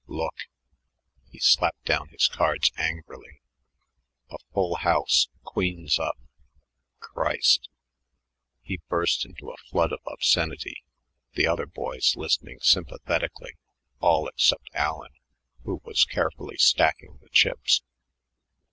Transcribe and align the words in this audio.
Look!" 0.07 0.47
He 1.29 1.37
slapped 1.37 1.85
down 1.85 2.07
his 2.09 2.27
cards 2.27 2.71
angrily. 2.75 3.39
"A 4.31 4.37
full 4.51 4.77
house, 4.77 5.29
queens 5.43 5.99
up. 5.99 6.17
Christ!" 6.99 7.69
He 8.63 8.79
burst 8.89 9.25
into 9.27 9.51
a 9.51 9.57
flood 9.57 9.91
of 9.91 9.99
obscenity, 10.07 10.81
the 11.33 11.45
other 11.45 11.67
boys 11.67 12.15
listening 12.15 12.61
sympathetically, 12.61 13.53
all 13.99 14.27
except 14.27 14.71
Allen 14.73 15.13
who 15.65 15.81
was 15.83 16.03
carefully 16.03 16.57
stacking 16.57 17.19
the 17.21 17.29
chips. 17.29 17.83